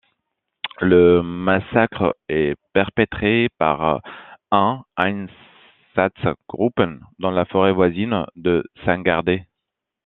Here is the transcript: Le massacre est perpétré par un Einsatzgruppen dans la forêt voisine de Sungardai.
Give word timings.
Le 0.79 1.21
massacre 1.21 2.15
est 2.27 2.55
perpétré 2.73 3.49
par 3.59 4.01
un 4.49 4.83
Einsatzgruppen 4.97 7.01
dans 7.19 7.29
la 7.29 7.45
forêt 7.45 7.71
voisine 7.71 8.25
de 8.35 8.63
Sungardai. 8.83 9.45